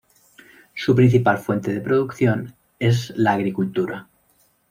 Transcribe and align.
Su 0.73 0.95
principal 0.95 1.37
fuente 1.37 1.71
de 1.71 1.79
producción 1.79 2.55
es 2.79 3.13
la 3.17 3.33
agricultura. 3.33 4.07